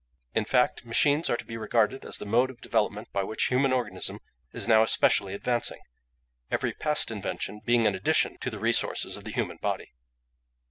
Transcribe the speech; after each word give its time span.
In 0.33 0.45
fact, 0.45 0.83
machines 0.83 1.29
are 1.29 1.37
to 1.37 1.45
be 1.45 1.57
regarded 1.57 2.05
as 2.05 2.17
the 2.17 2.25
mode 2.25 2.49
of 2.49 2.59
development 2.59 3.09
by 3.13 3.21
which 3.21 3.49
human 3.49 3.71
organism 3.71 4.19
is 4.51 4.67
now 4.67 4.81
especially 4.81 5.35
advancing, 5.35 5.77
every 6.49 6.73
past 6.73 7.11
invention 7.11 7.61
being 7.63 7.85
an 7.85 7.93
addition 7.93 8.39
to 8.39 8.49
the 8.49 8.57
resources 8.57 9.15
of 9.15 9.25
the 9.25 9.31
human 9.31 9.57
body. 9.57 9.91